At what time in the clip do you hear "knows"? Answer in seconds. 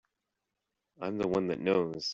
1.59-2.09